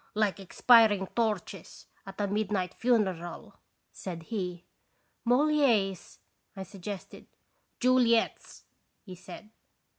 "Like 0.15 0.39
expiring 0.39 1.05
torches 1.15 1.85
at 2.07 2.19
a 2.19 2.25
midnight 2.25 2.73
fu 2.73 2.97
neral," 2.97 3.57
said 3.91 4.23
he." 4.23 4.65
Moliere's!" 5.25 6.17
I 6.55 6.63
suggested. 6.63 7.27
"Juliet's," 7.79 8.63
he 9.03 9.13
said. 9.13 9.51